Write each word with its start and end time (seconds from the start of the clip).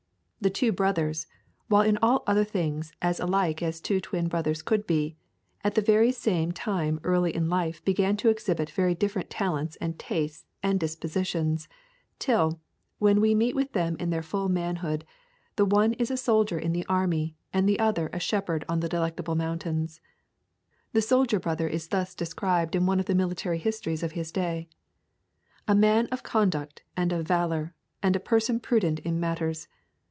The 0.43 0.49
two 0.49 0.71
brothers, 0.71 1.27
while 1.67 1.83
in 1.83 1.99
all 2.01 2.23
other 2.25 2.43
things 2.43 2.91
as 2.99 3.19
like 3.19 3.61
as 3.61 3.79
two 3.79 4.01
twin 4.01 4.27
brothers 4.27 4.63
could 4.63 4.87
be, 4.87 5.15
at 5.63 5.75
the 5.75 6.11
same 6.13 6.51
time 6.51 6.99
very 7.03 7.13
early 7.13 7.35
in 7.35 7.47
life 7.47 7.85
began 7.85 8.17
to 8.17 8.29
exhibit 8.29 8.71
very 8.71 8.95
different 8.95 9.29
talents 9.29 9.75
and 9.79 9.99
tastes 9.99 10.45
and 10.63 10.79
dispositions; 10.79 11.67
till, 12.17 12.59
when 12.97 13.21
we 13.21 13.35
meet 13.35 13.53
with 13.55 13.73
them 13.73 13.95
in 13.99 14.09
their 14.09 14.23
full 14.23 14.49
manhood, 14.49 15.05
the 15.57 15.63
one 15.65 15.93
is 15.93 16.09
a 16.09 16.17
soldier 16.17 16.57
in 16.57 16.71
the 16.73 16.87
army 16.87 17.35
and 17.53 17.69
the 17.69 17.77
other 17.77 18.09
a 18.11 18.19
shepherd 18.19 18.65
on 18.67 18.79
the 18.79 18.89
Delectable 18.89 19.35
Mountains. 19.35 20.01
The 20.93 21.03
soldier 21.03 21.39
brother 21.39 21.67
is 21.67 21.89
thus 21.89 22.15
described 22.15 22.75
in 22.75 22.87
one 22.87 22.99
of 22.99 23.05
the 23.05 23.13
military 23.13 23.59
histories 23.59 24.01
of 24.01 24.13
his 24.13 24.31
day: 24.31 24.69
'A 25.67 25.75
man 25.75 26.07
of 26.07 26.23
conduct 26.23 26.81
and 26.97 27.13
of 27.13 27.27
valour, 27.27 27.75
and 28.01 28.15
a 28.15 28.19
person 28.19 28.59
prudent 28.59 28.97
in 29.01 29.19
matters. 29.19 29.67